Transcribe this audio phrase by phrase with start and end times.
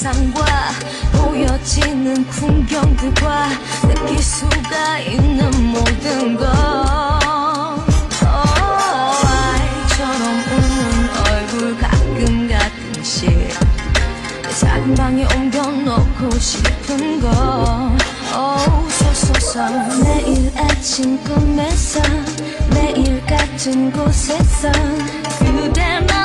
[0.00, 0.44] 세상과
[1.12, 3.48] 보여지는 풍경들과
[3.82, 6.46] 느낄 수가 있는 모든 것
[8.22, 8.46] oh,
[9.28, 10.80] 아이처럼 웃는
[11.28, 13.50] 얼굴 가끔 가끔씩
[14.58, 17.20] 작은 방에 옮겨놓고 싶은
[18.32, 19.60] 걸소소소
[20.02, 22.00] 내일 아침 꿈에서
[22.72, 24.72] 매일 같은 곳에서
[25.40, 26.19] 그대만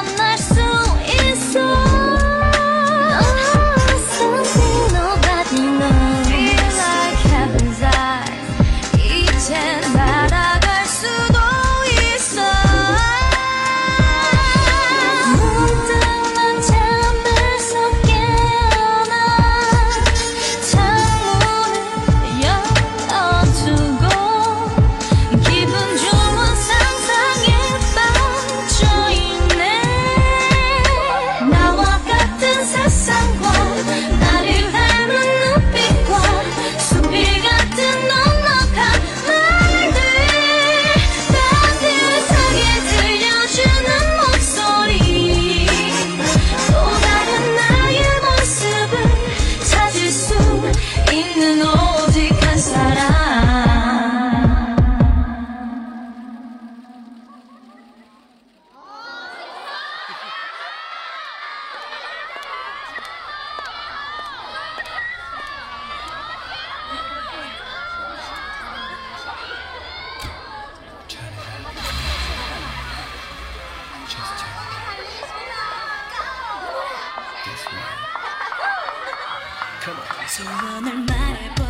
[79.85, 81.63] 소원을 말해봐.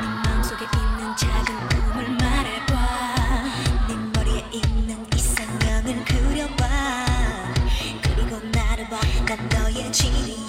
[0.00, 2.74] 네 마음속에 있는 작은 꿈을 말해봐.
[3.86, 6.66] 네 머리에 있는 이상형을 그려봐.
[8.02, 10.45] 그리고 나를 봐난 너의 지인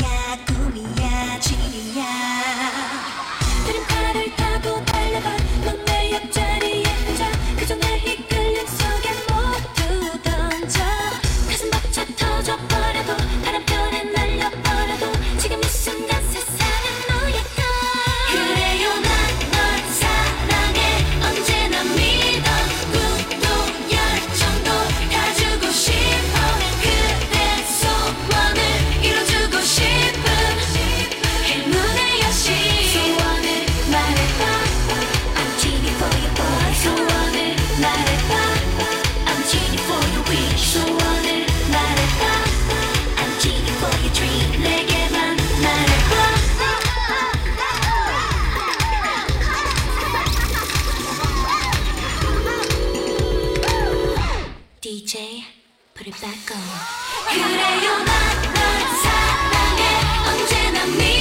[56.46, 58.54] 그래요 난널
[59.02, 59.82] 사랑해.
[60.28, 61.17] 언제나 미